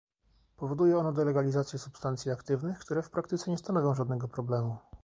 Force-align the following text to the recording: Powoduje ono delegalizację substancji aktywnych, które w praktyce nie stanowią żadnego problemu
Powoduje 0.57 0.97
ono 0.97 1.11
delegalizację 1.11 1.79
substancji 1.79 2.31
aktywnych, 2.31 2.79
które 2.79 3.01
w 3.01 3.09
praktyce 3.09 3.51
nie 3.51 3.57
stanowią 3.57 3.95
żadnego 3.95 4.27
problemu 4.27 4.77